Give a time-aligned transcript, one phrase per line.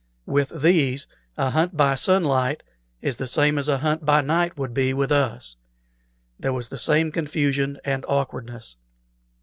[0.25, 1.05] With these
[1.37, 2.63] a hunt by sunlight
[3.03, 5.57] is the same as a hunt by night would be with us.
[6.39, 8.77] There was the same confusion and awkwardness.